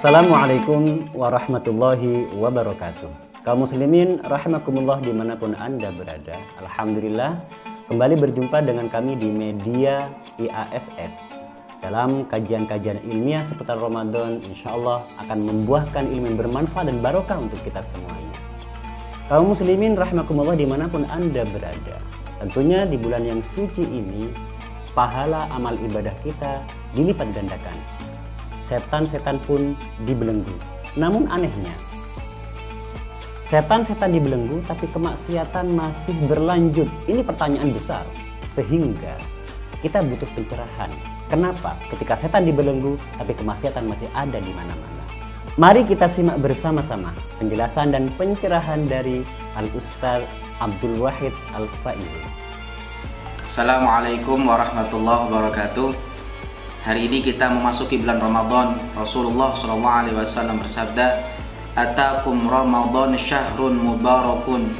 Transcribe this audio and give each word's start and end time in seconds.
Assalamualaikum 0.00 1.12
warahmatullahi 1.12 2.32
wabarakatuh. 2.32 3.44
Kaum 3.44 3.68
muslimin 3.68 4.16
rahimakumullah 4.24 4.96
di 5.04 5.12
mana 5.12 5.36
pun 5.36 5.52
anda 5.52 5.92
berada. 5.92 6.32
Alhamdulillah 6.56 7.36
kembali 7.84 8.16
berjumpa 8.16 8.64
dengan 8.64 8.88
kami 8.88 9.20
di 9.20 9.28
media 9.28 10.08
IASS 10.40 11.12
Dalam 11.84 12.24
kajian-kajian 12.32 13.04
ilmiah 13.12 13.44
seputar 13.44 13.76
Ramadan 13.76 14.40
Insya 14.48 14.72
Allah 14.72 15.04
akan 15.20 15.36
membuahkan 15.44 16.08
ilmu 16.08 16.32
yang 16.32 16.38
bermanfaat 16.48 16.88
dan 16.88 17.04
barokah 17.04 17.36
untuk 17.36 17.60
kita 17.60 17.84
semuanya. 17.84 18.40
Kaum 19.28 19.52
muslimin 19.52 20.00
rahimakumullah 20.00 20.56
di 20.56 20.64
mana 20.64 20.88
pun 20.88 21.04
anda 21.12 21.44
berada. 21.44 22.00
Tentunya 22.40 22.88
di 22.88 22.96
bulan 22.96 23.20
yang 23.20 23.44
suci 23.44 23.84
ini 23.84 24.32
Pahala 24.96 25.46
amal 25.54 25.78
ibadah 25.78 26.16
kita 26.24 26.66
dilipat 26.96 27.30
gandakan 27.30 27.78
setan-setan 28.70 29.42
pun 29.42 29.74
dibelenggu. 30.06 30.54
Namun 30.94 31.26
anehnya, 31.26 31.74
setan-setan 33.50 34.14
dibelenggu 34.14 34.62
tapi 34.62 34.86
kemaksiatan 34.94 35.74
masih 35.74 36.14
berlanjut. 36.30 36.86
Ini 37.10 37.26
pertanyaan 37.26 37.74
besar. 37.74 38.06
Sehingga 38.46 39.18
kita 39.82 40.06
butuh 40.06 40.30
pencerahan. 40.38 40.90
Kenapa 41.26 41.74
ketika 41.90 42.14
setan 42.14 42.46
dibelenggu 42.46 42.94
tapi 43.18 43.34
kemaksiatan 43.34 43.86
masih 43.90 44.06
ada 44.14 44.38
di 44.38 44.50
mana-mana? 44.54 45.02
Mari 45.58 45.82
kita 45.82 46.06
simak 46.06 46.38
bersama-sama 46.38 47.10
penjelasan 47.42 47.90
dan 47.90 48.06
pencerahan 48.14 48.86
dari 48.86 49.26
Al-Ustaz 49.58 50.22
Abdul 50.62 51.02
Wahid 51.02 51.34
Al-Faiz. 51.54 52.06
Assalamualaikum 53.46 54.46
warahmatullahi 54.46 55.26
wabarakatuh. 55.26 56.09
Hari 56.80 57.12
ini 57.12 57.20
kita 57.20 57.52
memasuki 57.52 58.00
bulan 58.00 58.24
Ramadan. 58.24 58.72
Rasulullah 58.96 59.52
SAW 59.52 60.64
bersabda, 60.64 61.12
"Atakum 61.76 62.48
Ramadan 62.48 63.12
syahrun 63.20 63.76
mubarakun, 63.76 64.72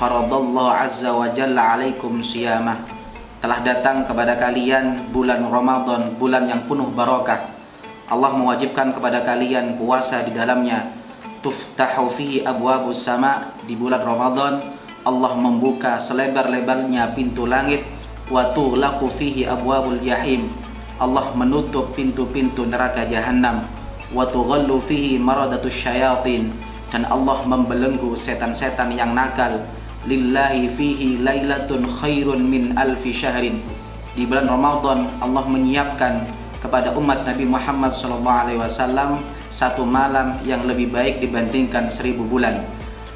faradallahu 0.00 0.72
azza 0.72 1.12
wa 1.12 1.28
jalla 1.28 1.76
alaikum 1.76 2.24
siyamah." 2.24 2.80
Telah 3.44 3.60
datang 3.68 4.08
kepada 4.08 4.40
kalian 4.40 5.12
bulan 5.12 5.44
Ramadan, 5.44 6.16
bulan 6.16 6.48
yang 6.48 6.64
penuh 6.64 6.88
barakah. 6.88 7.52
Allah 8.08 8.32
mewajibkan 8.32 8.96
kepada 8.96 9.20
kalian 9.20 9.76
puasa 9.76 10.24
di 10.24 10.32
dalamnya. 10.32 10.88
Tuftahu 11.44 12.08
fihi 12.08 12.48
abwabus 12.48 13.04
sama 13.04 13.52
di 13.68 13.76
bulan 13.76 14.00
Ramadan. 14.00 14.72
Allah 15.04 15.36
membuka 15.36 16.00
selebar-lebarnya 16.00 17.12
pintu 17.12 17.44
langit 17.44 17.84
wa 18.32 18.40
tughlaqu 18.56 19.04
fihi 19.12 19.44
abwabul 19.44 20.00
jahim 20.00 20.48
Allah 21.00 21.32
menutup 21.32 21.96
pintu-pintu 21.96 22.68
neraka 22.68 23.08
jahanam 23.08 23.64
wa 24.12 24.28
tughallu 24.28 24.76
fihi 24.80 25.16
maradatus 25.16 25.72
syayatin. 25.72 26.52
Dan 26.92 27.08
Allah 27.08 27.40
membelenggu 27.48 28.12
setan-setan 28.12 28.92
yang 28.92 29.16
nakal. 29.16 29.64
Lillahi 30.04 30.68
fihi 30.68 31.24
lailatun 31.24 31.88
khairun 31.88 32.44
min 32.44 32.76
alfi 32.76 33.16
syahrin. 33.16 33.56
Di 34.12 34.28
bulan 34.28 34.44
Ramadan 34.44 35.08
Allah 35.24 35.44
menyiapkan 35.48 36.28
kepada 36.60 36.92
umat 37.00 37.24
Nabi 37.24 37.48
Muhammad 37.48 37.96
SAW 37.96 39.24
satu 39.48 39.88
malam 39.88 40.36
yang 40.44 40.68
lebih 40.68 40.92
baik 40.92 41.24
dibandingkan 41.24 41.88
seribu 41.88 42.28
bulan. 42.28 42.60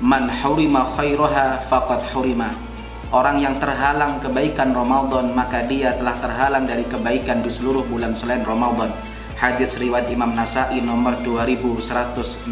Man 0.00 0.28
hurima 0.28 0.88
khairaha 0.96 1.60
faqad 1.68 2.00
hurima 2.16 2.65
Orang 3.14 3.38
yang 3.38 3.54
terhalang 3.62 4.18
kebaikan 4.18 4.74
Ramadan 4.74 5.30
maka 5.30 5.62
dia 5.62 5.94
telah 5.94 6.18
terhalang 6.18 6.66
dari 6.66 6.82
kebaikan 6.90 7.38
di 7.38 7.46
seluruh 7.46 7.86
bulan 7.86 8.10
selain 8.18 8.42
Ramadan. 8.42 8.90
Hadis 9.38 9.78
riwayat 9.78 10.10
Imam 10.10 10.34
Nasai 10.34 10.82
nomor 10.82 11.14
2106. 11.22 12.50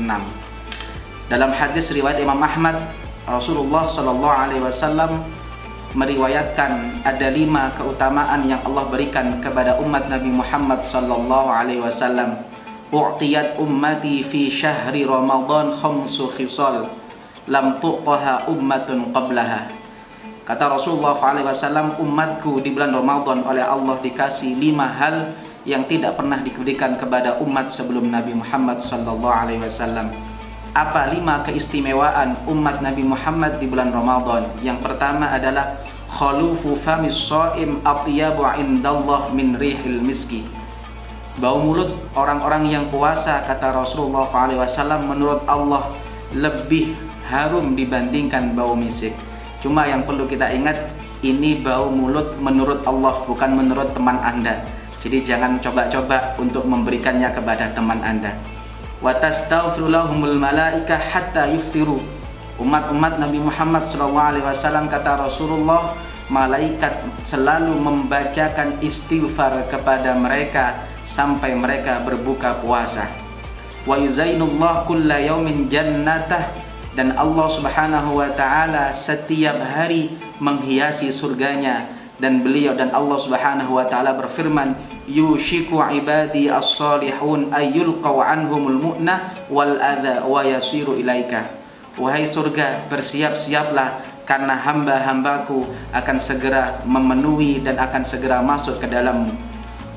Dalam 1.27 1.51
hadis 1.51 1.91
riwayat 1.91 2.23
Imam 2.23 2.39
Ahmad, 2.39 2.79
Rasulullah 3.27 3.91
Shallallahu 3.91 4.37
alaihi 4.47 4.63
wasallam 4.63 5.27
meriwayatkan 5.99 7.03
ada 7.03 7.29
lima 7.35 7.75
keutamaan 7.75 8.47
yang 8.47 8.63
Allah 8.63 8.87
berikan 8.87 9.43
kepada 9.43 9.79
umat 9.83 10.07
Nabi 10.07 10.31
Muhammad 10.31 10.87
Sallallahu 10.87 11.51
Alaihi 11.55 11.83
Wasallam. 11.83 12.35
U'tiyat 12.95 13.59
ummati 13.59 14.23
fi 14.23 14.47
syahri 14.51 15.03
Ramadan 15.03 15.75
khamsu 15.75 16.31
khisal 16.35 16.95
lam 17.51 17.79
tuqaha 17.83 18.47
ummatun 18.47 19.11
qablaha 19.11 19.84
Kata 20.45 20.69
Rasulullah 20.69 21.17
SAW, 21.17 22.05
umatku 22.05 22.61
di 22.61 22.77
bulan 22.77 22.93
Ramadan 22.93 23.49
oleh 23.49 23.65
Allah 23.65 23.97
dikasih 23.97 24.61
lima 24.61 24.85
hal 24.93 25.33
yang 25.65 25.89
tidak 25.89 26.21
pernah 26.21 26.37
diberikan 26.45 27.01
kepada 27.01 27.41
umat 27.41 27.73
sebelum 27.73 28.13
Nabi 28.13 28.37
Muhammad 28.37 28.85
SAW. 28.85 30.13
Apa 30.77 31.09
lima 31.09 31.41
keistimewaan 31.41 32.45
umat 32.45 32.85
Nabi 32.85 33.09
Muhammad 33.09 33.57
di 33.57 33.73
bulan 33.73 33.89
Ramadan? 33.89 34.45
Yang 34.61 34.85
pertama 34.85 35.33
adalah 35.33 35.81
khalufu 36.13 36.77
famis 36.77 37.17
shaim 37.17 37.81
atyabu 37.81 38.45
indallah 38.61 39.33
min 39.33 39.57
rihil 39.57 40.05
miski. 40.05 40.45
Bau 41.41 41.57
mulut 41.57 41.89
orang-orang 42.13 42.69
yang 42.69 42.85
puasa 42.93 43.41
kata 43.49 43.73
Rasulullah 43.73 44.29
SAW 44.29 45.09
menurut 45.09 45.41
Allah 45.49 45.89
lebih 46.37 46.93
harum 47.33 47.73
dibandingkan 47.73 48.53
bau 48.53 48.77
misik. 48.77 49.17
Cuma 49.65 49.89
yang 49.89 50.05
perlu 50.05 50.29
kita 50.29 50.53
ingat 50.53 50.77
ini 51.25 51.65
bau 51.65 51.89
mulut 51.89 52.37
menurut 52.37 52.85
Allah 52.85 53.25
bukan 53.25 53.49
menurut 53.57 53.97
teman 53.97 54.21
Anda. 54.21 54.61
Jadi 55.01 55.25
jangan 55.25 55.57
coba-coba 55.57 56.37
untuk 56.37 56.69
memberikannya 56.69 57.33
kepada 57.33 57.73
teman 57.73 57.97
Anda. 58.05 58.37
Wa 59.01 59.17
tastaghfirulahumul 59.17 60.37
malaika 60.37 61.01
hatta 61.01 61.49
yuftiru. 61.49 61.97
Umat-umat 62.61 63.17
Nabi 63.17 63.41
Muhammad 63.41 63.89
SAW 63.89 64.85
kata 64.85 65.25
Rasulullah, 65.25 65.97
malaikat 66.29 67.01
selalu 67.25 67.73
membacakan 67.73 68.85
istighfar 68.85 69.65
kepada 69.73 70.13
mereka 70.13 70.85
sampai 71.09 71.57
mereka 71.57 72.05
berbuka 72.05 72.61
puasa. 72.61 73.09
Wa 73.89 73.97
yuzainullah 73.97 74.85
kulla 74.85 75.25
yaumin 75.25 75.73
jannatah 75.73 76.64
dan 76.95 77.19
Allah 77.19 77.51
Subhanahu 77.51 78.23
wa 78.23 78.31
taala 78.39 78.95
setiap 78.95 79.59
hari 79.59 80.15
menghiasi 80.39 81.11
surganya. 81.11 81.91
Dan 82.15 82.47
beliau 82.47 82.79
dan 82.79 82.95
Allah 82.95 83.19
Subhanahu 83.19 83.75
wa 83.75 83.91
taala 83.91 84.15
berfirman 84.15 84.79
yushiku 85.11 85.83
ibadi 85.91 86.47
as-salihun 86.47 87.51
ayyulqaw 87.51 88.23
anhumul 88.23 88.79
mu'nah 88.79 89.51
wal 89.51 89.75
adha 89.83 90.23
wa 90.23 90.47
yasiru 90.47 90.95
ilaika. 90.95 91.51
Wahai 91.99 92.23
surga 92.23 92.87
bersiap-siaplah 92.87 93.99
karena 94.23 94.55
hamba-hambaku 94.55 95.67
akan 95.91 96.17
segera 96.23 96.81
memenuhi 96.87 97.67
dan 97.67 97.83
akan 97.83 98.07
segera 98.07 98.39
masuk 98.39 98.79
ke 98.79 98.87
dalammu. 98.87 99.35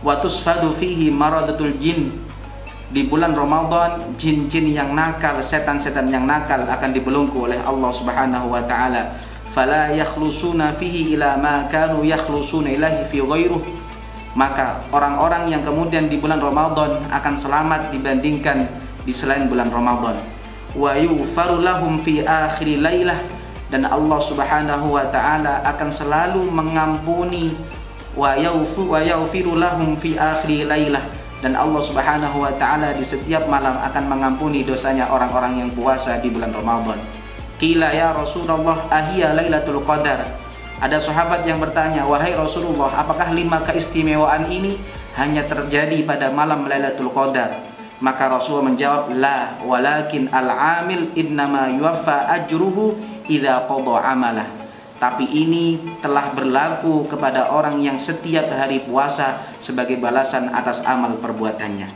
Wa 0.01 0.17
tusfadu 0.17 0.73
fihi 0.73 1.13
maradatul 1.13 1.77
jin 1.77 2.17
di 2.87 3.03
bulan 3.03 3.35
Ramadan 3.35 4.15
jin-jin 4.15 4.71
yang 4.71 4.95
nakal, 4.95 5.43
setan-setan 5.43 6.07
yang 6.07 6.23
nakal 6.23 6.63
akan 6.63 6.95
dibelenggu 6.95 7.35
oleh 7.35 7.59
Allah 7.59 7.91
Subhanahu 7.91 8.47
wa 8.47 8.63
taala. 8.63 9.19
Fala 9.51 9.91
yakhlusuna 9.91 10.71
fihi 10.71 11.19
ila 11.19 11.35
ma 11.35 11.67
kanu 11.67 12.07
yakhlusuna 12.07 12.71
ilahi 12.71 13.03
fi 13.11 13.19
ghairuh. 13.19 13.59
Maka 14.37 14.85
orang-orang 14.93 15.51
yang 15.51 15.65
kemudian 15.65 16.07
di 16.07 16.21
bulan 16.21 16.39
Ramadan 16.39 17.01
akan 17.11 17.35
selamat 17.35 17.91
dibandingkan 17.91 18.69
di 19.03 19.11
selain 19.11 19.51
bulan 19.51 19.67
Ramadan. 19.67 20.15
Wa 20.77 20.95
yufaru 20.95 21.59
lahum 21.59 21.99
fi 21.99 22.23
akhir 22.23 22.69
lailah 22.79 23.19
dan 23.67 23.83
Allah 23.83 24.19
Subhanahu 24.23 24.95
wa 24.95 25.03
taala 25.11 25.59
akan 25.75 25.89
selalu 25.91 26.47
mengampuni 26.47 27.51
wa 28.15 28.37
yaufu 28.39 28.95
wa 28.95 29.03
yaufiru 29.03 29.59
lahum 29.59 29.97
fi 29.99 30.15
akhir 30.15 30.71
lailah 30.71 31.26
dan 31.37 31.53
Allah 31.53 31.81
Subhanahu 31.81 32.41
wa 32.41 32.53
taala 32.57 32.97
di 32.97 33.05
setiap 33.05 33.45
malam 33.45 33.77
akan 33.77 34.03
mengampuni 34.09 34.65
dosanya 34.65 35.05
orang-orang 35.13 35.61
yang 35.61 35.69
puasa 35.73 36.17
di 36.17 36.33
bulan 36.33 36.49
Ramadan. 36.49 36.97
Kila 37.57 37.93
ya 37.93 38.13
Rasulullah 38.13 38.85
ahia 38.89 39.33
Lailatul 39.33 39.81
Qadar. 39.85 40.25
Ada 40.77 41.01
sahabat 41.01 41.41
yang 41.45 41.57
bertanya, 41.57 42.05
"Wahai 42.05 42.37
Rasulullah, 42.37 42.93
apakah 43.01 43.33
lima 43.33 43.65
keistimewaan 43.65 44.45
ini 44.45 44.77
hanya 45.17 45.41
terjadi 45.45 46.05
pada 46.05 46.29
malam 46.29 46.69
Lailatul 46.69 47.09
Qadar?" 47.09 47.65
Maka 47.97 48.29
Rasulullah 48.29 48.69
menjawab, 48.69 49.09
"La, 49.17 49.57
walakin 49.65 50.29
al-amil 50.29 51.09
innama 51.17 51.73
yuwaffa 51.73 52.29
ajruhu 52.29 52.93
idza 53.25 53.65
qada 53.65 53.93
amalah." 54.05 54.45
Tapi 54.97 55.29
ini 55.29 55.77
telah 56.01 56.33
berlaku 56.33 57.05
kepada 57.05 57.53
orang 57.53 57.81
yang 57.85 58.01
setiap 58.01 58.49
hari 58.49 58.81
puasa 58.81 59.45
sebagai 59.61 60.01
balasan 60.01 60.49
atas 60.49 60.89
amal 60.89 61.21
perbuatannya. 61.21 61.89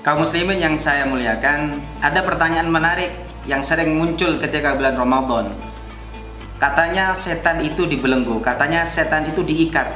Kaum 0.00 0.24
muslimin 0.24 0.60
yang 0.60 0.76
saya 0.80 1.04
muliakan, 1.04 1.80
ada 2.00 2.20
pertanyaan 2.24 2.68
menarik 2.68 3.12
yang 3.44 3.60
sering 3.64 3.96
muncul 3.96 4.36
ketika 4.40 4.76
bulan 4.76 4.96
Ramadan. 4.96 5.52
Katanya 6.60 7.16
setan 7.16 7.64
itu 7.64 7.88
dibelenggu, 7.88 8.36
katanya 8.44 8.84
setan 8.84 9.24
itu 9.28 9.40
diikat. 9.40 9.88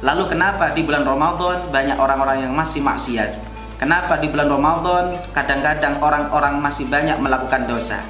Lalu 0.00 0.32
kenapa 0.32 0.72
di 0.72 0.84
bulan 0.84 1.04
Ramadan 1.04 1.68
banyak 1.68 1.96
orang-orang 1.96 2.48
yang 2.48 2.52
masih 2.56 2.80
maksiat? 2.84 3.36
Kenapa 3.80 4.20
di 4.20 4.28
bulan 4.28 4.52
Ramadan 4.52 5.16
kadang-kadang 5.32 5.96
orang-orang 6.04 6.60
masih 6.60 6.88
banyak 6.92 7.16
melakukan 7.16 7.64
dosa? 7.64 8.00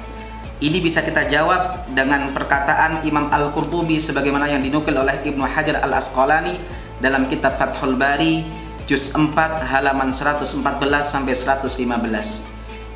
Ini 0.61 0.77
bisa 0.77 1.01
kita 1.01 1.25
jawab 1.25 1.89
dengan 1.89 2.29
perkataan 2.37 3.01
Imam 3.01 3.33
Al-Qurtubi 3.33 3.97
sebagaimana 3.97 4.45
yang 4.45 4.61
dinukil 4.61 4.93
oleh 4.93 5.17
Ibnu 5.25 5.41
Hajar 5.41 5.81
Al-Asqalani 5.81 6.53
dalam 7.01 7.25
kitab 7.25 7.57
Fathul 7.57 7.97
Bari 7.97 8.45
juz 8.85 9.09
4 9.17 9.33
halaman 9.57 10.13
114 10.13 10.61
sampai 11.01 11.33
115. 11.33 11.81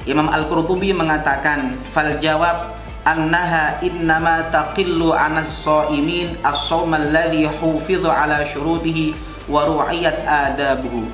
Imam 0.05 0.29
Al-Qurtubi 0.29 0.93
mengatakan 0.93 1.73
fal 1.89 2.21
jawab 2.21 2.77
annaha 3.01 3.81
innama 3.81 4.45
taqillu 4.53 5.17
anas 5.17 5.65
shaimin 5.65 6.37
as-shaum 6.45 6.93
alladhi 6.93 7.49
hufidhu 7.49 8.05
ala 8.05 8.45
syurutihi 8.45 9.17
wa 9.49 9.65
ru'iyat 9.65 10.21
adabuhu. 10.21 11.09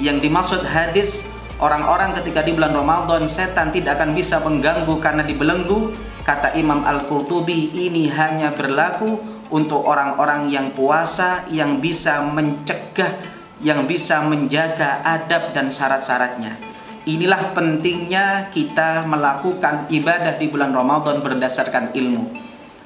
Yang 0.00 0.32
dimaksud 0.32 0.64
hadis 0.64 1.33
orang-orang 1.64 2.12
ketika 2.20 2.44
di 2.44 2.52
bulan 2.52 2.76
Ramadan 2.76 3.24
setan 3.24 3.72
tidak 3.72 3.96
akan 3.96 4.12
bisa 4.12 4.44
mengganggu 4.44 4.94
karena 5.00 5.24
dibelenggu. 5.24 6.12
Kata 6.24 6.56
Imam 6.56 6.84
Al-Qurtubi 6.84 7.72
ini 7.72 8.08
hanya 8.08 8.48
berlaku 8.52 9.20
untuk 9.52 9.84
orang-orang 9.84 10.48
yang 10.48 10.72
puasa 10.72 11.44
yang 11.52 11.84
bisa 11.84 12.24
mencegah 12.24 13.12
yang 13.64 13.88
bisa 13.88 14.24
menjaga 14.24 15.04
adab 15.04 15.52
dan 15.56 15.68
syarat-syaratnya. 15.72 16.56
Inilah 17.04 17.52
pentingnya 17.52 18.48
kita 18.48 19.04
melakukan 19.04 19.88
ibadah 19.92 20.40
di 20.40 20.48
bulan 20.48 20.72
Ramadan 20.72 21.20
berdasarkan 21.20 21.92
ilmu. 21.92 22.32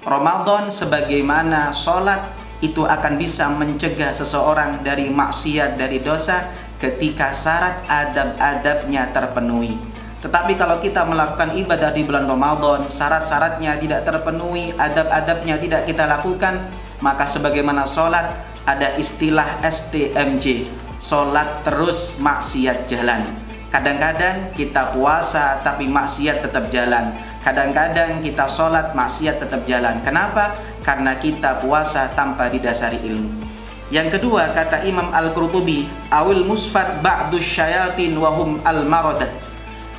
Ramadan 0.03 0.71
sebagaimana 0.75 1.71
sholat 1.71 2.35
itu 2.59 2.83
akan 2.83 3.15
bisa 3.15 3.47
mencegah 3.55 4.11
seseorang 4.11 4.83
dari 4.83 5.07
maksiat 5.07 5.79
dari 5.79 6.03
dosa 6.03 6.68
ketika 6.79 7.35
syarat 7.35 7.83
adab-adabnya 7.91 9.11
terpenuhi. 9.11 9.79
Tetapi 10.19 10.59
kalau 10.59 10.83
kita 10.83 11.07
melakukan 11.07 11.55
ibadah 11.55 11.95
di 11.95 12.03
bulan 12.03 12.27
Ramadan, 12.27 12.91
syarat-syaratnya 12.91 13.79
tidak 13.79 14.03
terpenuhi, 14.03 14.75
adab-adabnya 14.75 15.63
tidak 15.63 15.87
kita 15.87 16.11
lakukan, 16.11 16.59
maka 16.99 17.23
sebagaimana 17.23 17.87
sholat 17.87 18.27
ada 18.67 18.99
istilah 18.99 19.63
STMJ, 19.63 20.67
sholat 20.99 21.63
terus 21.63 22.19
maksiat 22.19 22.91
jalan. 22.91 23.23
Kadang-kadang 23.71 24.51
kita 24.59 24.91
puasa 24.91 25.63
tapi 25.63 25.87
maksiat 25.87 26.43
tetap 26.43 26.67
jalan. 26.73 27.15
Kadang-kadang 27.45 28.19
kita 28.19 28.51
sholat 28.51 28.97
maksiat 28.99 29.39
tetap 29.39 29.63
jalan. 29.71 30.03
Kenapa? 30.03 30.57
Karena 30.83 31.15
kita 31.15 31.63
puasa 31.63 32.11
tanpa 32.17 32.51
didasari 32.51 32.99
ilmu. 33.07 33.48
Yang 33.89 34.21
kedua 34.21 34.53
kata 34.53 34.85
Imam 34.85 35.09
Al-Qurtubi, 35.09 35.89
awil 36.13 36.45
musfat 36.45 37.01
ba'du 37.01 37.41
syayatin 37.41 38.13
wahum 38.21 38.61
al-maradat. 38.61 39.33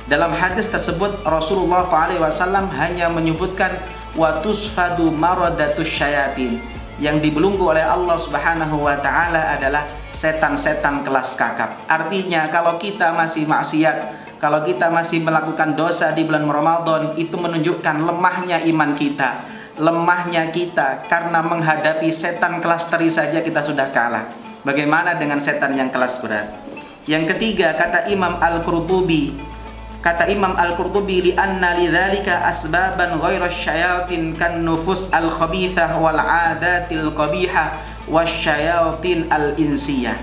Dalam 0.06 0.30
hadis 0.30 0.70
tersebut 0.70 1.26
Rasulullah 1.26 1.86
SAW 1.86 2.70
hanya 2.78 3.10
menyebutkan 3.10 3.82
watusfadu 4.14 5.10
maradatus 5.10 5.90
syayatin 5.90 6.62
yang 7.02 7.18
dibelunggu 7.18 7.66
oleh 7.66 7.82
Allah 7.82 8.14
Subhanahu 8.14 8.86
wa 8.86 8.94
taala 9.02 9.58
adalah 9.58 9.82
setan-setan 10.14 11.02
kelas 11.02 11.34
kakap. 11.34 11.74
Artinya 11.90 12.46
kalau 12.46 12.78
kita 12.78 13.10
masih 13.10 13.46
maksiat, 13.50 13.98
kalau 14.38 14.62
kita 14.62 14.86
masih 14.90 15.22
melakukan 15.26 15.74
dosa 15.74 16.14
di 16.14 16.22
bulan 16.22 16.46
Ramadan 16.46 17.18
itu 17.18 17.34
menunjukkan 17.34 18.06
lemahnya 18.06 18.62
iman 18.70 18.94
kita 18.94 19.59
lemahnya 19.80 20.52
kita 20.52 21.08
karena 21.08 21.40
menghadapi 21.40 22.12
setan 22.12 22.60
kelas 22.60 22.92
teri 22.92 23.08
saja 23.08 23.40
kita 23.40 23.64
sudah 23.64 23.88
kalah. 23.88 24.28
Bagaimana 24.60 25.16
dengan 25.16 25.40
setan 25.40 25.72
yang 25.72 25.88
kelas 25.88 26.20
berat? 26.20 26.52
Yang 27.08 27.32
ketiga 27.34 27.72
kata 27.72 28.12
Imam 28.12 28.36
Al-Qurtubi 28.36 29.32
kata 30.04 30.28
Imam 30.28 30.52
Al-Qurtubi 30.52 31.24
li 31.24 31.32
anna 31.32 31.76
lidzalika 31.76 32.44
asbaban 32.44 33.16
ghairu 33.20 33.48
syayatin 33.48 34.36
kan 34.36 34.60
nufus 34.60 35.08
al-khabithah 35.16 35.96
wal 35.96 36.20
'adatil 36.20 37.16
qabihah 37.16 37.80
wasyayatin 38.04 39.32
al-insiyah. 39.32 40.16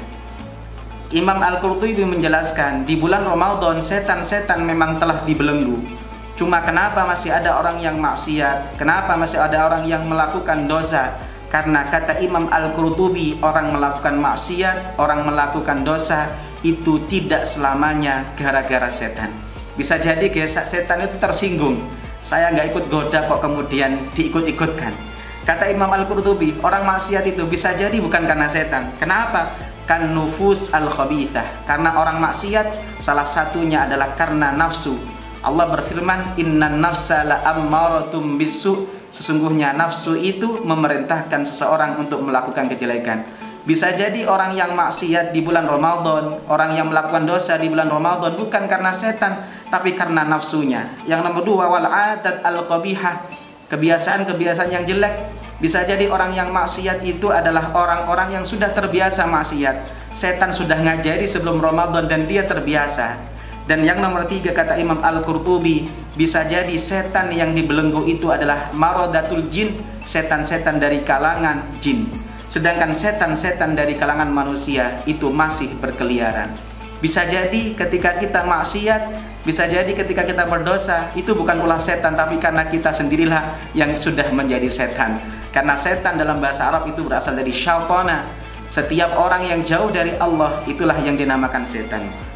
Imam 1.17 1.41
Al-Qurtubi 1.41 2.05
menjelaskan 2.05 2.85
di 2.85 2.93
bulan 2.93 3.25
Ramadan 3.25 3.81
setan-setan 3.81 4.61
memang 4.61 5.01
telah 5.01 5.25
dibelenggu 5.25 6.06
Cuma 6.37 6.61
kenapa 6.61 7.01
masih 7.01 7.33
ada 7.33 7.57
orang 7.57 7.81
yang 7.81 7.97
maksiat? 7.97 8.77
Kenapa 8.77 9.17
masih 9.17 9.41
ada 9.41 9.65
orang 9.65 9.89
yang 9.89 10.05
melakukan 10.05 10.69
dosa? 10.69 11.17
Karena 11.49 11.89
kata 11.89 12.21
Imam 12.21 12.45
Al-Qurtubi, 12.53 13.41
orang 13.41 13.73
melakukan 13.73 14.21
maksiat, 14.21 15.01
orang 15.01 15.25
melakukan 15.25 15.81
dosa 15.81 16.29
itu 16.61 17.01
tidak 17.09 17.41
selamanya 17.41 18.21
gara-gara 18.37 18.93
setan. 18.93 19.33
Bisa 19.73 19.97
jadi 19.97 20.29
guys, 20.29 20.53
setan 20.61 21.09
itu 21.09 21.17
tersinggung. 21.17 21.81
Saya 22.21 22.53
nggak 22.53 22.69
ikut 22.69 22.85
goda 22.93 23.25
kok 23.25 23.41
kemudian 23.41 24.13
diikut-ikutkan. 24.13 24.93
Kata 25.41 25.73
Imam 25.73 25.89
Al-Qurtubi, 25.89 26.61
orang 26.61 26.85
maksiat 26.85 27.25
itu 27.25 27.49
bisa 27.49 27.73
jadi 27.73 27.97
bukan 27.97 28.29
karena 28.29 28.45
setan. 28.45 28.93
Kenapa? 29.01 29.57
Kan 29.89 30.13
nufus 30.13 30.69
al-khabithah. 30.69 31.65
Karena 31.65 31.97
orang 31.97 32.21
maksiat 32.21 33.01
salah 33.01 33.25
satunya 33.25 33.89
adalah 33.89 34.13
karena 34.13 34.53
nafsu 34.53 35.16
Allah 35.45 35.65
berfirman 35.69 36.39
inna 36.41 36.71
nafsa 36.71 37.21
la 37.27 37.43
ammaratum 37.45 38.37
bisu 38.39 38.89
sesungguhnya 39.11 39.73
nafsu 39.77 40.17
itu 40.17 40.65
memerintahkan 40.65 41.45
seseorang 41.45 42.01
untuk 42.01 42.25
melakukan 42.25 42.67
kejelekan 42.69 43.23
bisa 43.67 43.91
jadi 43.91 44.23
orang 44.23 44.55
yang 44.55 44.71
maksiat 44.79 45.35
di 45.35 45.43
bulan 45.43 45.67
Ramadan, 45.67 46.39
orang 46.47 46.79
yang 46.79 46.87
melakukan 46.87 47.27
dosa 47.27 47.59
di 47.59 47.67
bulan 47.67 47.91
Ramadan 47.91 48.39
bukan 48.39 48.63
karena 48.63 48.95
setan, 48.95 49.43
tapi 49.67 49.91
karena 49.91 50.23
nafsunya. 50.23 50.87
Yang 51.03 51.27
nomor 51.27 51.43
dua, 51.43 51.67
wal 51.67 51.83
adat 51.83 52.47
al 52.47 52.63
qabihah 52.63 53.27
kebiasaan-kebiasaan 53.67 54.71
yang 54.71 54.87
jelek. 54.87 55.35
Bisa 55.59 55.83
jadi 55.83 56.07
orang 56.07 56.31
yang 56.31 56.47
maksiat 56.55 57.03
itu 57.03 57.27
adalah 57.27 57.75
orang-orang 57.75 58.39
yang 58.39 58.45
sudah 58.47 58.71
terbiasa 58.71 59.27
maksiat. 59.27 59.75
Setan 60.15 60.55
sudah 60.55 60.79
ngajari 60.79 61.27
sebelum 61.27 61.59
Ramadan 61.59 62.07
dan 62.07 62.23
dia 62.23 62.47
terbiasa. 62.47 63.35
Dan 63.67 63.83
yang 63.83 63.99
nomor 63.99 64.23
tiga 64.31 64.55
kata 64.55 64.79
Imam 64.79 65.03
Al-Qurtubi 65.03 65.91
Bisa 66.15 66.47
jadi 66.47 66.71
setan 66.79 67.27
yang 67.35 67.51
dibelenggu 67.51 68.07
itu 68.07 68.31
adalah 68.31 68.71
Marodatul 68.71 69.51
jin 69.51 69.75
Setan-setan 70.07 70.79
dari 70.79 71.03
kalangan 71.03 71.67
jin. 71.83 72.07
Sedangkan 72.47 72.95
setan-setan 72.95 73.75
dari 73.75 73.99
kalangan 73.99 74.31
manusia 74.31 75.03
Itu 75.03 75.35
masih 75.35 75.75
berkeliaran. 75.83 76.55
Bisa 77.03 77.27
jadi 77.27 77.75
ketika 77.75 78.15
kita 78.15 78.47
maksiat 78.47 79.03
Bisa 79.43 79.67
jadi 79.67 79.91
ketika 79.91 80.23
kita 80.23 80.47
berdosa 80.47 81.11
Itu 81.11 81.35
bukan 81.35 81.59
ulah 81.59 81.83
setan 81.83 82.15
Tapi 82.15 82.39
karena 82.39 82.71
kita 82.71 82.95
sendirilah 82.95 83.75
yang 83.75 83.91
sudah 83.99 84.31
menjadi 84.31 84.71
setan. 84.71 85.19
Karena 85.51 85.75
setan 85.75 86.15
dalam 86.15 86.39
bahasa 86.39 86.71
Arab 86.71 86.87
itu 86.87 87.03
berasal 87.03 87.35
dari 87.35 87.51
syaitana 87.51 88.23
Setiap 88.71 89.19
orang 89.19 89.43
yang 89.43 89.59
jauh 89.59 89.91
dari 89.91 90.15
Allah 90.15 90.63
Itulah 90.63 90.95
yang 91.03 91.19
dinamakan 91.19 91.67
setan 91.67 92.26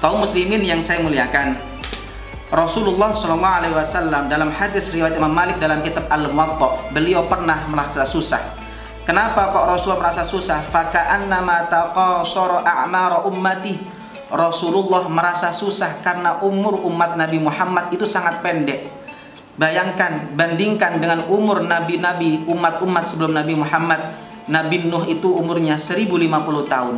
kaum 0.00 0.24
muslimin 0.24 0.64
yang 0.64 0.80
saya 0.80 1.04
muliakan 1.04 1.54
Rasulullah 2.50 3.14
Shallallahu 3.14 3.56
Alaihi 3.62 3.74
Wasallam 3.78 4.26
dalam 4.26 4.50
hadis 4.50 4.90
riwayat 4.90 5.14
Imam 5.14 5.30
Malik 5.30 5.62
dalam 5.62 5.86
kitab 5.86 6.10
Al 6.10 6.34
Muwatta 6.34 6.90
beliau 6.90 7.30
pernah 7.30 7.62
merasa 7.70 8.02
susah. 8.02 8.42
Kenapa 9.06 9.54
kok 9.54 9.70
Rasulullah 9.70 10.10
merasa 10.10 10.26
susah? 10.26 10.58
Faka'anna 10.58 11.46
ma 11.46 11.62
taqasara 11.70 12.66
a'mara 12.66 13.22
ummati. 13.22 13.78
Rasulullah 14.34 15.06
merasa 15.06 15.54
susah 15.54 16.02
karena 16.02 16.42
umur 16.42 16.82
umat 16.90 17.14
Nabi 17.14 17.38
Muhammad 17.38 17.94
itu 17.94 18.02
sangat 18.02 18.42
pendek. 18.42 18.90
Bayangkan, 19.54 20.34
bandingkan 20.34 20.98
dengan 20.98 21.26
umur 21.30 21.62
nabi-nabi 21.62 22.46
umat-umat 22.50 23.06
sebelum 23.06 23.34
Nabi 23.34 23.58
Muhammad. 23.58 24.10
Nabi 24.50 24.90
Nuh 24.90 25.06
itu 25.06 25.30
umurnya 25.30 25.78
1050 25.78 26.66
tahun. 26.66 26.96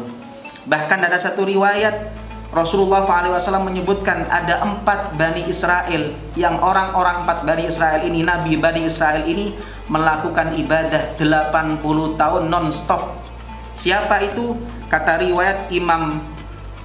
Bahkan 0.64 0.98
ada 1.04 1.20
satu 1.20 1.44
riwayat 1.44 2.21
Rasulullah 2.52 3.08
SAW 3.08 3.64
menyebutkan 3.64 4.28
ada 4.28 4.60
empat 4.60 5.16
Bani 5.16 5.48
Israel 5.48 6.12
yang 6.36 6.60
orang-orang 6.60 7.24
empat 7.24 7.48
Bani 7.48 7.64
Israel 7.64 8.04
ini, 8.04 8.20
Nabi 8.20 8.60
Bani 8.60 8.84
Israel 8.84 9.24
ini 9.24 9.56
melakukan 9.88 10.52
ibadah 10.60 11.16
80 11.16 11.80
tahun 12.20 12.42
non-stop. 12.52 13.24
Siapa 13.72 14.20
itu? 14.28 14.52
Kata 14.92 15.24
riwayat 15.24 15.72
Imam 15.72 16.20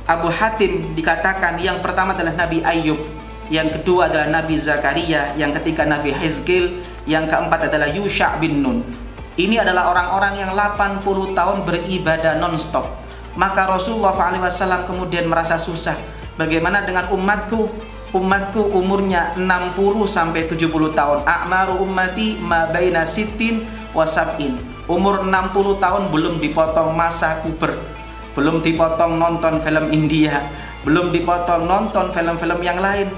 Abu 0.07 0.31
Hatim 0.31 0.95
dikatakan 0.95 1.59
yang 1.59 1.83
pertama 1.83 2.15
adalah 2.15 2.47
Nabi 2.47 2.63
Ayub, 2.63 3.03
yang 3.51 3.67
kedua 3.67 4.07
adalah 4.07 4.31
Nabi 4.31 4.55
Zakaria, 4.55 5.35
yang 5.35 5.51
ketiga 5.51 5.83
Nabi 5.83 6.15
Hezgil, 6.15 6.79
yang 7.03 7.27
keempat 7.27 7.67
adalah 7.67 7.91
Yusha 7.91 8.39
bin 8.39 8.63
Nun. 8.63 8.87
Ini 9.35 9.67
adalah 9.67 9.91
orang-orang 9.91 10.47
yang 10.47 10.55
80 10.55 11.35
tahun 11.35 11.67
beribadah 11.67 12.39
non-stop 12.39 13.06
maka 13.37 13.69
Rasulullah 13.69 14.11
SAW 14.17 14.89
kemudian 14.89 15.29
merasa 15.29 15.55
susah. 15.61 15.95
Bagaimana 16.35 16.83
dengan 16.83 17.07
umatku? 17.13 17.69
Umatku 18.17 18.71
umurnya 18.73 19.35
60 19.37 19.77
sampai 20.09 20.49
70 20.49 20.95
tahun. 20.95 21.27
A'maru 21.27 21.83
ummati 21.83 22.39
ma 22.41 22.65
baina 22.71 23.05
wa 23.93 24.05
sab'in. 24.07 24.57
Umur 24.89 25.21
60 25.27 25.83
tahun 25.83 26.03
belum 26.09 26.41
dipotong 26.41 26.95
masa 26.97 27.43
kuber. 27.45 27.77
Belum 28.33 28.63
dipotong 28.63 29.19
nonton 29.19 29.59
film 29.61 29.91
India 29.91 30.41
belum 30.87 31.11
dipotong 31.11 31.67
nonton 31.67 32.15
film-film 32.15 32.63
yang 32.63 32.79
lain, 32.79 33.11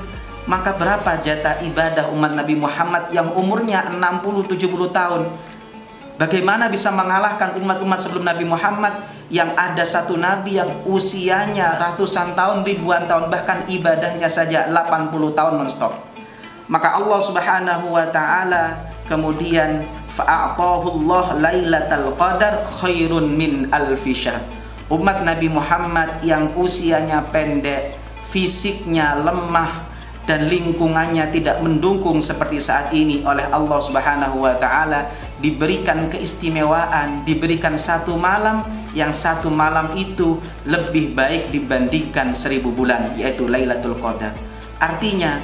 maka 0.50 0.74
berapa 0.74 1.22
jatah 1.22 1.62
ibadah 1.62 2.10
umat 2.18 2.34
Nabi 2.34 2.58
Muhammad 2.58 3.14
yang 3.14 3.30
umurnya 3.38 3.86
60-70 3.94 4.90
tahun? 4.90 5.22
Bagaimana 6.20 6.68
bisa 6.68 6.92
mengalahkan 6.92 7.56
umat-umat 7.64 8.04
sebelum 8.04 8.28
Nabi 8.28 8.44
Muhammad 8.44 8.92
yang 9.32 9.56
ada 9.56 9.88
satu 9.88 10.20
nabi 10.20 10.60
yang 10.60 10.68
usianya 10.84 11.80
ratusan 11.80 12.36
tahun, 12.36 12.68
ribuan 12.68 13.08
tahun, 13.08 13.32
bahkan 13.32 13.64
ibadahnya 13.72 14.28
saja 14.28 14.68
80 14.68 15.16
tahun 15.32 15.64
nonstop. 15.64 15.96
Maka 16.68 17.00
Allah 17.00 17.24
Subhanahu 17.24 17.96
wa 17.96 18.04
taala 18.12 18.84
kemudian 19.08 19.88
fa'atahu 20.12 21.08
Allah 21.08 21.26
lailatal 21.40 22.12
qadar 22.20 22.68
khairun 22.68 23.32
min 23.32 23.72
alfi 23.72 24.12
Umat 24.92 25.24
Nabi 25.24 25.48
Muhammad 25.48 26.20
yang 26.20 26.52
usianya 26.60 27.24
pendek, 27.32 27.96
fisiknya 28.28 29.16
lemah, 29.24 29.88
dan 30.28 30.46
lingkungannya 30.46 31.32
tidak 31.34 31.58
mendukung 31.64 32.22
seperti 32.22 32.62
saat 32.62 32.94
ini 32.94 33.26
oleh 33.26 33.50
Allah 33.50 33.80
Subhanahu 33.82 34.46
wa 34.46 34.54
taala 34.62 35.10
diberikan 35.40 36.12
keistimewaan, 36.12 37.24
diberikan 37.24 37.80
satu 37.80 38.20
malam 38.20 38.64
yang 38.92 39.16
satu 39.16 39.48
malam 39.48 39.96
itu 39.96 40.40
lebih 40.68 41.16
baik 41.16 41.52
dibandingkan 41.56 42.36
seribu 42.36 42.72
bulan 42.76 43.16
yaitu 43.16 43.48
Lailatul 43.48 43.96
Qadar. 44.00 44.36
Artinya 44.80 45.40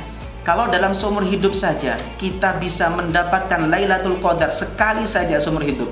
kalau 0.45 0.69
dalam 0.69 0.93
seumur 0.93 1.25
hidup 1.25 1.55
saja 1.55 1.97
kita 2.21 2.59
bisa 2.59 2.91
mendapatkan 2.93 3.65
Lailatul 3.71 4.19
Qadar 4.19 4.51
sekali 4.53 5.07
saja 5.07 5.39
seumur 5.39 5.63
hidup 5.63 5.89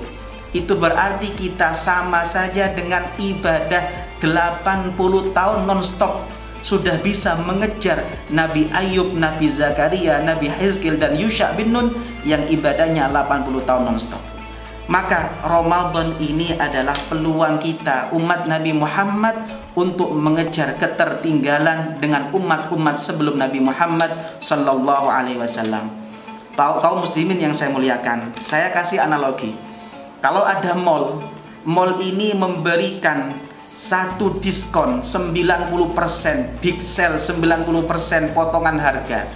itu 0.54 0.70
berarti 0.78 1.34
kita 1.34 1.74
sama 1.74 2.22
saja 2.22 2.70
dengan 2.70 3.02
ibadah 3.18 3.82
80 4.22 4.94
tahun 5.34 5.60
nonstop 5.66 6.43
sudah 6.64 6.96
bisa 7.04 7.36
mengejar 7.44 8.00
Nabi 8.32 8.72
Ayub, 8.72 9.12
Nabi 9.12 9.52
Zakaria, 9.52 10.24
Nabi 10.24 10.48
Hizkil 10.48 10.96
dan 10.96 11.12
Yusha 11.12 11.52
bin 11.52 11.76
Nun 11.76 11.92
yang 12.24 12.48
ibadahnya 12.48 13.12
80 13.12 13.68
tahun 13.68 13.84
nonstop. 13.84 14.24
Maka 14.88 15.44
Ramadan 15.44 16.16
ini 16.20 16.56
adalah 16.56 16.96
peluang 17.08 17.60
kita 17.60 18.12
umat 18.16 18.48
Nabi 18.48 18.72
Muhammad 18.72 19.36
untuk 19.76 20.12
mengejar 20.16 20.76
ketertinggalan 20.80 22.00
dengan 22.00 22.32
umat-umat 22.32 22.96
sebelum 22.96 23.36
Nabi 23.36 23.60
Muhammad 23.60 24.12
Sallallahu 24.40 25.08
Alaihi 25.08 25.40
Wasallam. 25.40 25.88
Kaum 26.56 27.02
muslimin 27.02 27.40
yang 27.40 27.56
saya 27.56 27.72
muliakan, 27.72 28.32
saya 28.40 28.70
kasih 28.70 29.02
analogi. 29.04 29.56
Kalau 30.20 30.44
ada 30.46 30.76
mall, 30.76 31.20
mall 31.66 31.96
ini 31.98 32.36
memberikan 32.36 33.34
satu 33.74 34.38
diskon 34.38 35.02
90% 35.02 36.62
big 36.62 36.78
sale 36.78 37.18
90% 37.18 38.30
potongan 38.30 38.78
harga. 38.78 39.26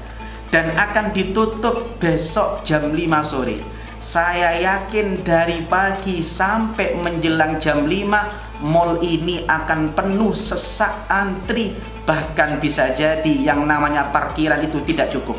Dan 0.49 0.73
akan 0.73 1.13
ditutup 1.13 2.01
besok 2.01 2.65
jam 2.65 2.89
5 2.89 2.97
sore. 3.21 3.61
Saya 3.99 4.57
yakin 4.57 5.27
dari 5.27 5.67
pagi 5.67 6.25
sampai 6.25 6.97
menjelang 6.97 7.61
jam 7.61 7.85
5 7.85 8.65
mall 8.65 9.03
ini 9.05 9.45
akan 9.45 9.93
penuh 9.93 10.33
sesak 10.33 11.11
antri. 11.11 11.77
Bahkan 12.09 12.63
bisa 12.63 12.95
jadi 12.97 13.35
yang 13.45 13.69
namanya 13.69 14.09
parkiran 14.09 14.65
itu 14.65 14.81
tidak 14.89 15.13
cukup. 15.13 15.37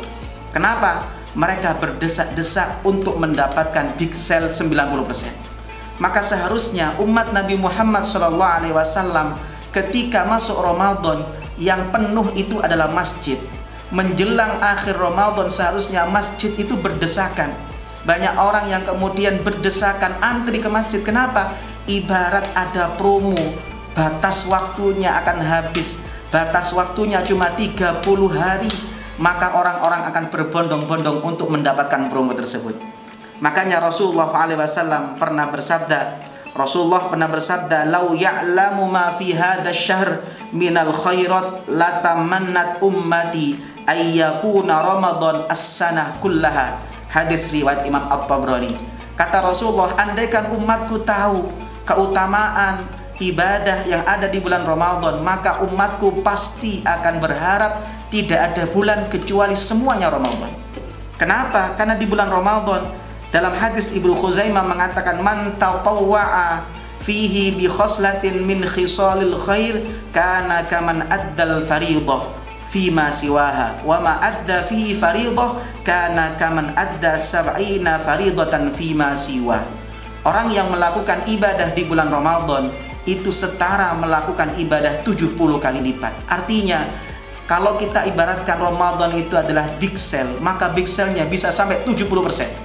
Kenapa? 0.54 1.18
mereka 1.34 1.78
berdesak-desak 1.78 2.82
untuk 2.82 3.14
mendapatkan 3.14 3.94
big 3.94 4.10
sale 4.10 4.50
90% 4.50 5.49
maka 6.00 6.24
seharusnya 6.24 6.96
umat 6.98 7.30
Nabi 7.36 7.60
Muhammad 7.60 8.02
SAW 8.08 9.36
ketika 9.70 10.24
masuk 10.24 10.56
Ramadan 10.58 11.28
yang 11.60 11.92
penuh 11.92 12.24
itu 12.34 12.58
adalah 12.64 12.88
masjid. 12.88 13.36
Menjelang 13.92 14.64
akhir 14.64 14.96
Ramadan 14.96 15.52
seharusnya 15.52 16.08
masjid 16.08 16.56
itu 16.56 16.72
berdesakan. 16.74 17.52
Banyak 18.08 18.34
orang 18.40 18.72
yang 18.72 18.82
kemudian 18.88 19.44
berdesakan 19.44 20.16
antri 20.24 20.56
ke 20.56 20.72
masjid. 20.72 21.04
Kenapa? 21.04 21.52
Ibarat 21.84 22.48
ada 22.56 22.96
promo, 22.96 23.36
batas 23.92 24.48
waktunya 24.48 25.12
akan 25.20 25.44
habis. 25.44 26.08
Batas 26.32 26.72
waktunya 26.72 27.20
cuma 27.26 27.52
30 27.52 28.00
hari, 28.30 28.72
maka 29.20 29.52
orang-orang 29.58 30.06
akan 30.08 30.24
berbondong-bondong 30.32 31.20
untuk 31.26 31.50
mendapatkan 31.52 32.08
promo 32.08 32.32
tersebut. 32.32 32.99
Makanya 33.40 33.80
Rasulullah 33.80 34.28
SAW 34.28 35.16
pernah 35.16 35.48
bersabda, 35.48 36.20
Rasulullah 36.52 37.08
pernah 37.08 37.24
bersabda, 37.30 37.88
"Lau 37.88 38.12
ya'lamu 38.12 38.84
ma 38.84 39.14
fi 39.16 39.32
hadha 39.32 39.72
syahr 39.72 40.20
minal 40.52 40.92
khairat 40.92 41.64
latamannat 41.70 42.84
ummati 42.84 43.56
ayyakuna 43.88 44.84
Ramadan 44.84 45.48
as-sanah 45.48 46.20
kullaha." 46.20 46.84
Hadis 47.08 47.48
riwayat 47.50 47.88
Imam 47.88 48.06
At-Tabrani. 48.06 48.76
Kata 49.16 49.40
Rasulullah, 49.40 49.96
andaikan 49.98 50.52
umatku 50.52 51.02
tahu 51.02 51.48
keutamaan 51.88 52.86
ibadah 53.20 53.84
yang 53.88 54.04
ada 54.04 54.28
di 54.28 54.38
bulan 54.38 54.64
Ramadan, 54.68 55.20
maka 55.24 55.64
umatku 55.64 56.20
pasti 56.20 56.84
akan 56.84 57.20
berharap 57.20 57.82
tidak 58.12 58.52
ada 58.52 58.64
bulan 58.68 59.06
kecuali 59.08 59.56
semuanya 59.56 60.12
Ramadan. 60.12 60.50
Kenapa? 61.20 61.76
Karena 61.76 61.94
di 62.00 62.08
bulan 62.08 62.32
Ramadan 62.32 62.99
dalam 63.30 63.54
hadis 63.54 63.94
Ibnu 63.94 64.14
Khuzaimah 64.18 64.66
mengatakan 64.66 65.22
man 65.22 65.54
tatawwa'a 65.54 66.66
fihi 67.06 67.54
bi 67.54 67.70
khoslatin 67.70 68.42
min 68.42 68.66
khisalil 68.66 69.38
khair 69.38 69.80
kana 70.10 70.66
kaman 70.66 71.06
addal 71.06 71.62
fariḍah 71.62 72.42
ma 72.94 73.10
siwaha 73.10 73.82
wa 73.82 73.98
ma 73.98 74.22
adda 74.22 74.62
fihi 74.62 74.94
fariḍah 74.94 75.82
kana 75.82 76.38
kaman 76.38 76.70
adda 76.78 77.18
sab'ina 77.18 77.98
fariḍatan 78.02 78.70
ma 78.94 79.10
siwa 79.14 79.58
Orang 80.20 80.52
yang 80.52 80.68
melakukan 80.68 81.24
ibadah 81.32 81.72
di 81.72 81.88
bulan 81.88 82.12
Ramadan 82.12 82.68
itu 83.08 83.32
setara 83.32 83.96
melakukan 83.96 84.52
ibadah 84.60 85.00
70 85.00 85.32
kali 85.56 85.80
lipat. 85.80 86.12
Artinya 86.28 86.84
kalau 87.48 87.80
kita 87.80 88.04
ibaratkan 88.04 88.60
Ramadan 88.60 89.16
itu 89.16 89.32
adalah 89.32 89.64
big 89.80 89.96
sale, 89.96 90.36
maka 90.44 90.68
big 90.76 90.84
sale-nya 90.84 91.24
bisa 91.24 91.48
sampai 91.48 91.80
70%. 91.88 92.59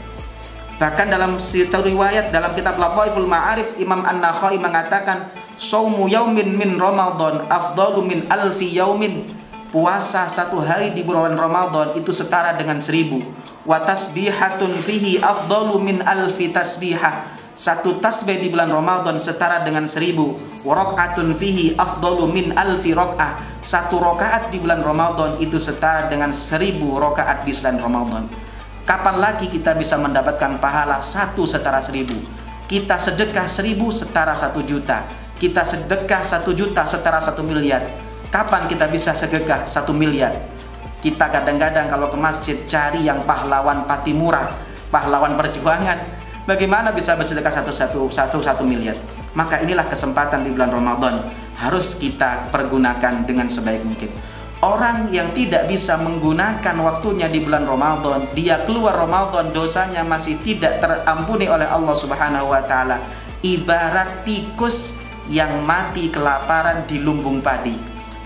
Bahkan 0.75 1.07
dalam 1.07 1.39
satu 1.39 1.87
riwayat 1.87 2.35
dalam 2.35 2.51
kitab 2.51 2.75
Lataiful 2.75 3.23
Ma'arif 3.31 3.79
Imam 3.79 4.03
An-Nakhai 4.03 4.59
mengatakan 4.59 5.31
Saumu 5.55 6.11
yaumin 6.11 6.51
min 6.59 6.75
Ramadan 6.75 7.47
afdalu 7.47 8.03
min 8.03 8.19
alfi 8.27 8.75
yaumin. 8.75 9.23
Puasa 9.71 10.27
satu 10.27 10.59
hari 10.59 10.91
di 10.91 10.99
bulan 11.03 11.39
Ramadan 11.39 11.95
itu 11.95 12.11
setara 12.11 12.59
dengan 12.59 12.83
seribu. 12.83 13.23
Wa 13.63 13.87
tasbihatun 13.87 14.83
fihi 14.83 15.23
afdalu 15.23 15.79
min 15.79 15.97
alfi 16.03 16.51
tasbihah. 16.51 17.39
Satu 17.55 18.03
tasbih 18.03 18.43
di 18.43 18.51
bulan 18.51 18.67
Ramadan 18.67 19.15
setara 19.15 19.63
dengan 19.63 19.87
seribu. 19.87 20.35
Warokatun 20.67 21.39
fihi 21.39 21.79
afdalu 21.79 22.27
min 22.27 22.45
alfi 22.51 22.91
rok'ah 22.91 23.39
Satu 23.63 24.01
rokaat 24.01 24.51
di 24.51 24.59
bulan 24.59 24.83
Ramadan 24.83 25.39
itu 25.39 25.55
setara 25.55 26.11
dengan 26.11 26.35
seribu 26.35 26.99
rokaat 26.99 27.47
di 27.47 27.55
bulan 27.55 27.77
Ramadan 27.79 28.25
Kapan 28.85 29.17
lagi 29.17 29.49
kita 29.49 29.73
bisa 29.73 29.97
mendapatkan 29.97 30.61
pahala 30.61 31.01
satu 31.01 31.41
setara 31.49 31.81
seribu? 31.81 32.13
Kita 32.69 33.01
sedekah 33.01 33.49
seribu 33.49 33.89
setara 33.89 34.37
satu 34.37 34.61
juta. 34.61 35.09
Kita 35.41 35.65
sedekah 35.65 36.21
satu 36.21 36.53
juta 36.53 36.85
setara 36.85 37.17
satu 37.17 37.41
miliar. 37.41 37.81
Kapan 38.29 38.69
kita 38.69 38.85
bisa 38.85 39.17
sedekah 39.17 39.65
satu 39.65 39.89
miliar? 39.89 40.37
Kita 41.01 41.33
kadang-kadang 41.33 41.89
kalau 41.89 42.13
ke 42.13 42.17
masjid 42.21 42.61
cari 42.69 43.01
yang 43.09 43.25
pahlawan 43.25 43.89
pati 43.89 44.13
murah, 44.13 44.53
pahlawan 44.93 45.33
perjuangan. 45.33 46.21
Bagaimana 46.45 46.93
bisa 46.93 47.17
bersedekah 47.17 47.49
satu 47.49 47.73
satu 47.73 48.01
satu 48.13 48.37
satu 48.37 48.61
miliar? 48.61 48.93
Maka 49.33 49.65
inilah 49.65 49.89
kesempatan 49.89 50.45
di 50.45 50.53
bulan 50.53 50.69
Ramadan 50.69 51.25
harus 51.57 51.97
kita 51.97 52.53
pergunakan 52.53 53.25
dengan 53.25 53.49
sebaik 53.49 53.81
mungkin. 53.81 54.13
Orang 54.65 55.13
yang 55.13 55.29
tidak 55.37 55.69
bisa 55.69 55.93
menggunakan 56.01 56.73
waktunya 56.81 57.29
di 57.29 57.37
bulan 57.45 57.69
Ramadan, 57.69 58.25
dia 58.33 58.65
keluar 58.65 58.97
Ramadan 58.97 59.53
dosanya 59.53 60.01
masih 60.01 60.41
tidak 60.41 60.81
terampuni 60.81 61.45
oleh 61.45 61.69
Allah 61.69 61.93
Subhanahu 61.93 62.49
wa 62.49 62.65
taala. 62.65 62.97
Ibarat 63.45 64.25
tikus 64.25 65.05
yang 65.29 65.61
mati 65.69 66.09
kelaparan 66.09 66.89
di 66.89 66.97
lumbung 66.97 67.45
padi. 67.45 67.77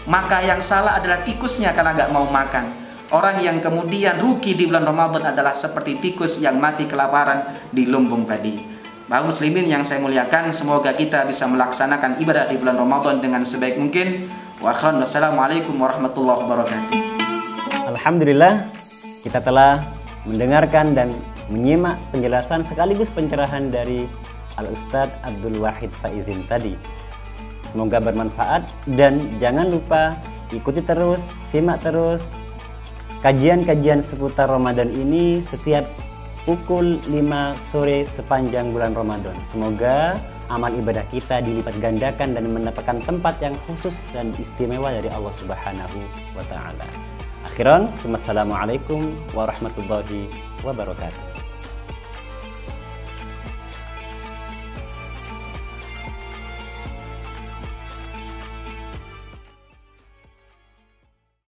Maka 0.08 0.39
yang 0.39 0.63
salah 0.63 1.03
adalah 1.03 1.27
tikusnya 1.27 1.75
karena 1.75 1.91
nggak 1.91 2.12
mau 2.15 2.24
makan. 2.31 2.72
Orang 3.12 3.43
yang 3.43 3.60
kemudian 3.60 4.15
rugi 4.24 4.55
di 4.55 4.63
bulan 4.63 4.88
Ramadan 4.88 5.36
adalah 5.36 5.51
seperti 5.51 6.00
tikus 6.00 6.39
yang 6.39 6.55
mati 6.55 6.88
kelaparan 6.88 7.67
di 7.67 7.84
lumbung 7.84 8.24
padi. 8.24 8.63
Bahagia 9.12 9.27
muslimin 9.27 9.67
yang 9.67 9.84
saya 9.84 10.00
muliakan, 10.00 10.55
semoga 10.55 10.96
kita 10.96 11.27
bisa 11.27 11.51
melaksanakan 11.51 12.15
ibadah 12.24 12.48
di 12.48 12.55
bulan 12.55 12.79
Ramadan 12.79 13.19
dengan 13.19 13.43
sebaik 13.43 13.75
mungkin. 13.75 14.38
Wassalamualaikum 14.59 15.79
warahmatullahi 15.79 16.43
wabarakatuh. 16.43 16.91
Alhamdulillah 17.95 18.67
kita 19.23 19.39
telah 19.39 19.87
mendengarkan 20.27 20.91
dan 20.91 21.15
menyimak 21.47 21.95
penjelasan 22.11 22.67
sekaligus 22.67 23.07
pencerahan 23.07 23.71
dari 23.71 24.03
Al 24.59 24.67
Ustadz 24.67 25.15
Abdul 25.23 25.63
Wahid 25.63 25.95
Faizin 26.03 26.43
tadi. 26.51 26.75
Semoga 27.63 28.03
bermanfaat 28.03 28.67
dan 28.99 29.23
jangan 29.39 29.71
lupa 29.71 30.19
ikuti 30.51 30.83
terus, 30.83 31.23
simak 31.47 31.79
terus 31.79 32.19
kajian-kajian 33.23 34.03
seputar 34.03 34.51
Ramadan 34.51 34.91
ini 34.91 35.39
setiap 35.39 35.87
pukul 36.43 36.99
5 37.07 37.15
sore 37.71 38.03
sepanjang 38.03 38.75
bulan 38.75 38.91
Ramadan. 38.91 39.39
Semoga 39.47 40.19
amal 40.49 40.73
ibadah 40.73 41.05
kita 41.13 41.39
dilipat 41.45 41.77
gandakan 41.77 42.33
dan 42.33 42.49
mendapatkan 42.49 42.97
tempat 43.05 43.37
yang 43.39 43.55
khusus 43.69 43.95
dan 44.11 44.33
istimewa 44.41 44.89
dari 44.89 45.07
Allah 45.13 45.33
Subhanahu 45.37 45.99
wa 46.33 46.43
taala. 46.49 46.85
Akhiran, 47.45 47.87
wassalamualaikum 48.03 49.15
warahmatullahi 49.31 50.27
wabarakatuh. 50.65 51.38